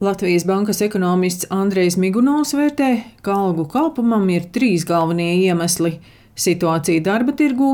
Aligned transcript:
Latvijas 0.00 0.46
bankas 0.46 0.78
ekonomists 0.84 1.48
Andrejs 1.50 1.96
Migunovs 1.98 2.52
vērtē, 2.54 2.88
ka 3.26 3.34
algu 3.34 3.64
kāpumam 3.66 4.28
ir 4.30 4.44
trīs 4.54 4.84
galvenie 4.86 5.32
iemesli- 5.40 5.96
situācija 6.46 7.02
darba 7.02 7.34
tirgū, 7.40 7.70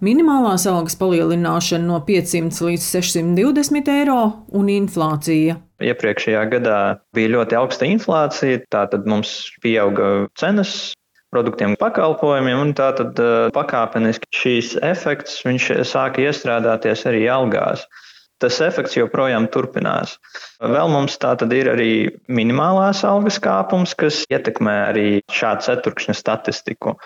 minimālās 0.00 0.64
algas 0.70 0.96
palielināšana 0.96 1.84
no 1.84 1.98
500 2.06 2.62
līdz 2.64 2.86
620 2.94 3.92
eiro 3.92 4.22
un 4.56 4.72
inflācija. 4.72 5.58
Iepriekšējā 5.84 6.46
gadā 6.54 6.80
bija 7.12 7.34
ļoti 7.36 7.60
augsta 7.60 7.84
inflācija, 7.84 8.64
tātad 8.72 9.04
mums 9.04 9.52
pieauga 9.60 10.30
cenas 10.34 10.94
produktiem, 11.28 11.76
pakalpojumiem, 11.76 12.58
un 12.58 12.72
tātad 12.72 13.20
eh, 13.20 13.50
pakāpeniski 13.52 14.32
šīs 14.32 14.78
efekts 14.80 15.42
sāka 15.92 16.24
iestrādāties 16.24 17.04
arī 17.04 17.28
algās 17.28 17.84
tas 18.42 18.58
efekts 18.64 18.96
joprojām 18.98 19.48
turpinās. 19.52 20.16
Vēl 20.60 20.90
mums 20.92 21.16
tā 21.20 21.34
tad 21.40 21.52
ir 21.56 21.70
arī 21.72 21.90
minimālās 22.32 23.02
algas 23.08 23.38
kāpums, 23.42 23.94
kas 23.98 24.22
ietekmē 24.32 24.76
arī 24.90 25.06
šādu 25.32 25.66
ceturkšņa 25.68 26.16
statistiku. 26.16 26.96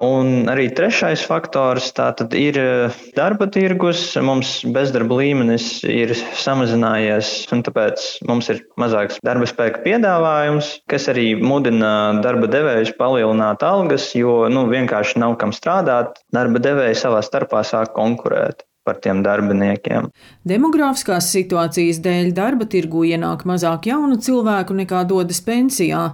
Un 0.00 0.48
arī 0.48 0.68
trešais 0.72 1.22
faktors 1.28 1.90
tā 1.96 2.08
tad 2.16 2.32
ir 2.38 2.56
eh, 2.60 3.00
darba 3.16 3.50
tirgus. 3.52 4.06
Mums 4.24 4.60
bezdarba 4.72 5.18
līmenis 5.20 5.82
ir 5.84 6.14
samazinājies, 6.16 7.32
un 7.52 7.64
tāpēc 7.66 8.06
mums 8.30 8.48
ir 8.54 8.62
mazāks 8.80 9.20
darba 9.26 9.48
spēka 9.50 9.82
piedāvājums, 9.84 10.72
kas 10.90 11.10
arī 11.12 11.34
mudina 11.36 11.92
darba 12.24 12.48
devējus 12.50 12.94
palielināt 12.98 13.66
algas, 13.66 14.10
jo 14.16 14.46
nu, 14.52 14.64
vienkārši 14.72 15.20
nav 15.20 15.36
kam 15.42 15.54
strādāt. 15.56 16.22
Darba 16.32 16.62
devēji 16.62 17.02
savā 17.02 17.20
starpā 17.26 17.62
sāk 17.66 17.92
konkurēt 17.98 18.64
par 18.84 19.00
tiem 19.04 19.22
darbiniekiem. 19.24 20.08
Demogrāfiskās 20.48 21.30
situācijas 21.34 22.00
dēļ 22.04 22.30
darba 22.36 22.68
tirgu 22.70 23.04
ienāk 23.08 23.44
mazāk 23.48 23.90
jaunu 23.90 24.20
cilvēku 24.22 24.76
nekā 24.82 25.04
dodas 25.10 25.42
pensijā. 25.44 26.10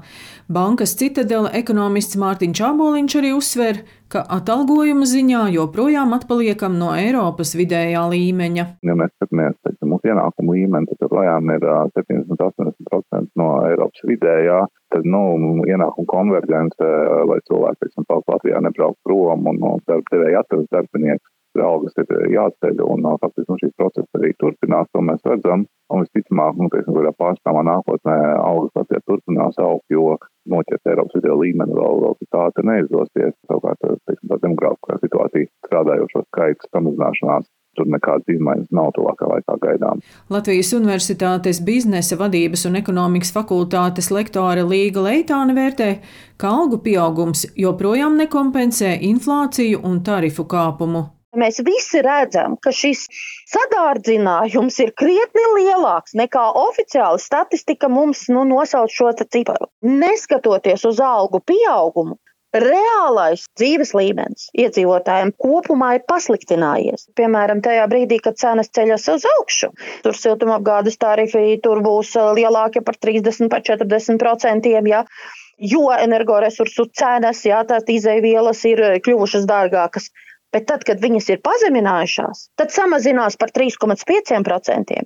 Bankas 0.46 0.92
citadela 0.98 1.50
ekonomists 1.58 2.18
Mārtiņš 2.22 2.58
Čāboliņš 2.60 3.14
arī 3.18 3.32
uzsver, 3.34 3.80
ka 4.12 4.22
atalgojuma 4.30 5.06
ziņā 5.10 5.40
joprojām 5.56 6.14
atpaliekam 6.14 6.76
no 6.78 6.92
Eiropas 6.94 7.56
vidējā 7.58 8.04
līmeņa. 8.12 8.66
Ja 8.86 8.94
mēs 8.98 9.10
skatāmies, 9.16 9.56
teiksim, 9.66 9.90
mūsu 9.90 10.12
ienākumu 10.12 10.54
līmeni, 10.54 10.86
tad 10.92 11.02
joprojām 11.08 11.50
ir 11.56 11.66
70-80% 11.98 13.42
no 13.42 13.50
Eiropas 13.66 14.06
vidējā. 14.06 14.62
Tad, 14.94 15.08
nu, 15.10 15.24
ienākuma 15.66 16.06
konvergence, 16.12 16.92
lai 17.26 17.40
cilvēki, 17.50 17.82
teiksim, 17.82 18.06
palikt 18.06 18.30
Latvijā, 18.30 18.62
nebraukt 18.62 19.00
prom 19.02 19.50
un 19.50 19.58
no 19.58 19.72
darba 19.90 20.14
devēja 20.14 20.46
atrast 20.46 20.70
darbiniekus 20.70 21.35
algas 21.64 21.96
ir 22.00 22.12
eh, 22.16 22.28
jāceļ, 22.34 22.82
un 22.84 23.08
faktiski 23.22 23.50
nu, 23.52 23.58
šīs 23.62 23.74
procesas 23.80 24.18
arī 24.18 24.32
turpinās, 24.42 24.90
to 24.92 25.02
mēs 25.08 25.24
redzam. 25.28 25.66
Un 25.94 26.02
visticamāk, 26.02 26.56
nu, 26.58 26.70
teiksim, 26.72 26.96
kādā 26.96 27.12
pārstāvā 27.14 27.62
nākotnē 27.68 28.16
algas 28.42 28.74
Latvijā 28.74 29.04
turpinās 29.06 29.60
augt, 29.62 29.86
jo 29.92 30.16
noķert 30.50 30.90
Eiropas 30.90 31.18
video 31.18 31.36
līmeni 31.38 31.76
vēl, 31.78 32.00
vēl 32.02 32.16
tik 32.18 32.40
ātri 32.42 32.66
neizdosies. 32.66 33.36
Savukārt, 33.46 33.86
teiksim, 34.08 34.32
tā 34.32 34.40
demografiskā 34.42 34.98
situācija 35.04 35.52
strādājošo 35.68 36.24
skaits 36.26 36.74
samazināšanās 36.74 37.46
tur 37.76 37.88
nekādas 37.92 38.30
izmaiņas 38.32 38.72
nav 38.74 38.92
tuvākā 38.96 39.28
laikā 39.30 39.56
gaidām. 39.62 40.02
Latvijas 40.32 40.72
Universitātes 40.76 41.60
biznesa 41.64 42.18
vadības 42.20 42.66
un 42.70 42.80
ekonomikas 42.80 43.34
fakultātes 43.36 44.10
lektore 44.14 44.64
Līga 44.66 45.04
Leitāne 45.06 45.56
vērtē, 45.56 45.90
ka 46.40 46.54
algu 46.60 46.80
pieaugums 46.86 47.46
joprojām 47.66 48.16
nekompensē 48.22 48.96
inflāciju 49.10 49.84
un 49.84 50.00
tarifu 50.06 50.48
kāpumu. 50.48 51.06
Mēs 51.36 51.60
visi 51.66 52.02
redzam, 52.04 52.56
ka 52.62 52.72
šis 52.72 53.06
sadārdzinājums 53.52 54.78
ir 54.84 54.92
krietni 54.96 55.44
lielāks 55.58 56.16
nekā 56.18 56.44
oficiāli 56.62 57.22
statistika 57.22 57.90
mums 57.92 58.26
nu, 58.32 58.46
nosauc 58.48 58.92
šo 58.92 59.12
ciparu. 59.20 59.68
Neskatoties 59.84 60.86
uz 60.88 61.02
algu 61.04 61.42
pieaugumu, 61.44 62.16
reālais 62.56 63.44
dzīves 63.58 63.92
līmenis 63.96 64.48
iedzīvotājiem 64.56 65.32
kopumā 65.42 65.92
ir 65.96 66.04
pasliktinājies. 66.08 67.08
Piemēram, 67.18 67.62
tajā 67.64 67.86
brīdī, 67.90 68.20
kad 68.22 68.38
cenas 68.40 68.70
ceļas 68.72 69.08
uz 69.12 69.26
augšu, 69.36 69.72
tur 70.04 70.16
siltumapgādes 70.16 70.98
tarifi 71.02 71.58
tur 71.62 71.82
būs 71.84 72.14
uh, 72.16 72.32
lielākie 72.36 72.84
par 72.86 72.96
30, 72.96 73.50
par 73.52 73.64
40 73.66 74.22
procentiem. 74.22 74.88
Ja? 74.92 75.04
Jo 75.56 75.88
energoresursu 75.96 76.88
cenas, 76.92 77.42
jā, 77.48 77.62
tās 77.68 77.86
izēvielas 77.88 78.60
ir 78.68 78.82
kļuvušas 79.04 79.46
dārgākas. 79.48 80.10
Bet 80.54 80.68
tad, 80.70 80.86
kad 80.88 81.02
viņas 81.02 81.30
ir 81.34 81.42
pazeminājušās, 81.44 82.48
tad 82.58 82.72
samazinās 82.74 83.36
par 83.40 83.52
3,5%. 83.56 85.02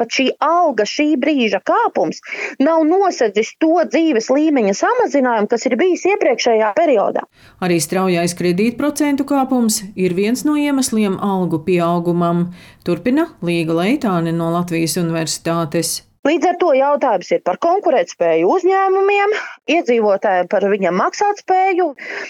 Pat 0.00 0.14
šī 0.16 0.30
auga, 0.40 0.86
šī 0.88 1.12
brīža 1.20 1.60
kāpums 1.68 2.22
nav 2.62 2.80
nosedzis 2.88 3.52
to 3.60 3.82
dzīves 3.92 4.30
līmeņa 4.32 4.72
samazinājumu, 4.78 5.50
kas 5.52 5.66
ir 5.68 5.76
bijis 5.80 6.06
iepriekšējā 6.14 6.70
periodā. 6.78 7.26
Arī 7.62 7.76
straujais 7.82 8.34
kredītprocentu 8.38 9.26
kāpums 9.28 9.82
ir 9.94 10.16
viens 10.16 10.46
no 10.48 10.56
iemesliem 10.56 11.18
algu 11.20 11.60
pieaugumam, 11.66 12.48
turpina 12.86 13.28
Līga 13.44 13.76
Leitāne 13.82 14.32
no 14.32 14.48
Latvijas 14.54 14.96
Universitātes. 15.02 16.00
Līdz 16.22 16.46
ar 16.52 16.56
to 16.60 16.68
jautājums 16.78 17.32
ir 17.34 17.40
par 17.42 17.56
konkurētspēju 17.64 18.50
uzņēmumiem, 18.56 19.32
iedzīvotājiem 19.74 20.50
par 20.52 20.66
viņam 20.70 20.94
maksātspēju, 21.00 21.86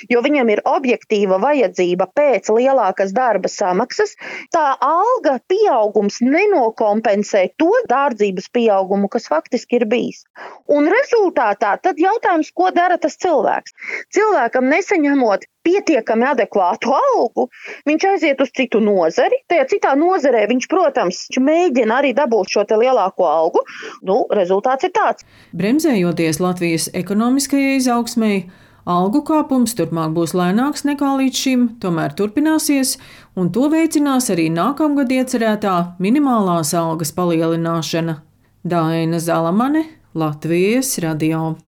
jo 0.09 0.23
viņam 0.25 0.53
ir 0.55 0.63
objektīva 0.71 1.37
vajadzība 1.43 2.07
pēc 2.17 2.49
lielākas 2.57 3.13
darba 3.13 3.53
samaksas. 3.53 4.17
Tā 4.57 4.65
alga 4.89 5.37
pieaugums 5.53 6.23
nenokompensē 6.25 7.45
to 7.61 7.69
dārdzības 7.93 8.49
pieaugumu, 8.57 9.13
kas 9.13 9.29
faktiski 9.29 9.83
ir 9.83 9.89
bijis. 9.93 10.25
Un 10.73 10.89
rezultātā 10.97 11.77
tad 11.85 12.01
jautājums, 12.01 12.49
ko 12.57 12.73
dara 12.73 12.97
tas 12.97 13.21
cilvēks? 13.21 13.77
Cilvēkam 14.17 14.73
nesaņemot 14.73 15.45
pietiekami 15.63 16.27
adekvātu 16.27 16.93
algu, 16.97 17.47
viņš 17.89 18.07
aiziet 18.13 18.41
uz 18.43 18.51
citu 18.57 18.81
nozari. 18.83 19.39
Tajā 19.51 19.69
citā 19.71 19.93
nozarē 19.99 20.45
viņš, 20.51 20.69
protams, 20.71 21.21
mēģina 21.39 22.01
arī 22.01 22.13
dabūt 22.19 22.57
šo 22.57 22.67
lielāko 22.83 23.29
algu. 23.29 23.63
Nu, 24.03 24.23
rezultāts 24.31 24.87
ir 24.89 24.93
tāds. 24.97 25.27
Bremzējoties 25.57 26.41
Latvijas 26.43 26.89
ekonomiskajai 26.97 27.79
izaugsmēji, 27.79 28.45
algu 28.89 29.23
kāpums 29.29 29.77
turpmāk 29.79 30.15
būs 30.17 30.35
lēnāks 30.39 30.87
nekā 30.89 31.15
līdz 31.23 31.43
šim, 31.45 31.67
tomēr 31.83 32.17
turpināsies, 32.19 32.97
un 33.39 33.53
to 33.55 33.69
veicinās 33.73 34.31
arī 34.35 34.49
nākamgad 34.53 35.13
iecerētā 35.15 35.77
minimālās 36.03 36.75
algas 36.79 37.15
palielināšana. 37.17 38.21
Daina 38.63 39.19
Zalamane, 39.19 39.87
Latvijas 40.15 40.99
radio. 41.03 41.57